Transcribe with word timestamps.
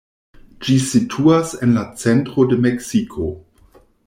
Ĝi 0.67 0.77
situas 0.85 1.53
en 1.67 1.75
la 1.77 1.85
centro 2.05 2.49
de 2.55 2.61
Meksiko. 2.65 3.33